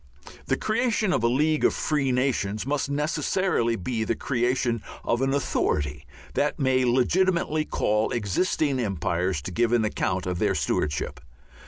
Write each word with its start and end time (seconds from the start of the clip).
The 0.47 0.57
creation 0.57 1.13
of 1.13 1.23
a 1.23 1.27
League 1.27 1.63
of 1.63 1.75
Free 1.75 2.11
Nations 2.11 2.65
must 2.65 2.89
necessarily 2.89 3.75
be 3.75 4.03
the 4.03 4.15
creation 4.15 4.81
of 5.03 5.21
an 5.21 5.31
authority 5.31 6.07
that 6.33 6.57
may 6.57 6.83
legitimately 6.85 7.65
call 7.65 8.09
existing 8.09 8.79
empires 8.79 9.43
to 9.43 9.51
give 9.51 9.71
an 9.73 9.85
account 9.85 10.25
of 10.25 10.39
their 10.39 10.55
stewardship. 10.55 11.19